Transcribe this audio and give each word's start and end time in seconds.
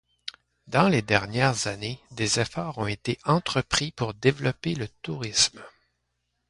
Dans 0.65 0.89
les 0.89 1.03
dernières 1.03 1.67
années, 1.67 1.99
des 2.09 2.39
efforts 2.39 2.79
ont 2.79 2.87
été 2.87 3.19
entrepris 3.23 3.91
pour 3.91 4.15
développer 4.15 4.73
le 4.73 4.87
tourisme. 5.03 5.61